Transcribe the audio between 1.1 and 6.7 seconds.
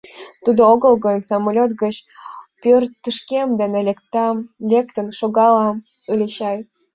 самолет гыч портышкем дене лектын шогалам ыле чай.